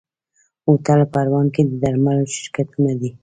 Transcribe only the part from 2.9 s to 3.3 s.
دي.